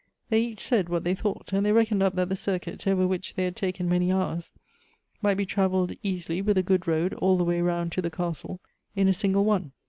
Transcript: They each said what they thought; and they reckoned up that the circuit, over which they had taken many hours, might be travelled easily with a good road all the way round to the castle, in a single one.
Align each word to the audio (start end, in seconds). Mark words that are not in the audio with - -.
They 0.31 0.39
each 0.41 0.61
said 0.61 0.89
what 0.89 1.03
they 1.03 1.13
thought; 1.13 1.53
and 1.53 1.63
they 1.63 1.71
reckoned 1.71 2.01
up 2.01 2.15
that 2.15 2.27
the 2.27 2.35
circuit, 2.35 2.87
over 2.87 3.05
which 3.05 3.35
they 3.35 3.43
had 3.43 3.55
taken 3.55 3.87
many 3.87 4.11
hours, 4.11 4.51
might 5.21 5.37
be 5.37 5.45
travelled 5.45 5.91
easily 6.01 6.41
with 6.41 6.57
a 6.57 6.63
good 6.63 6.87
road 6.87 7.13
all 7.13 7.37
the 7.37 7.43
way 7.45 7.61
round 7.61 7.91
to 7.91 8.01
the 8.01 8.09
castle, 8.09 8.59
in 8.95 9.07
a 9.07 9.13
single 9.13 9.45
one. 9.45 9.73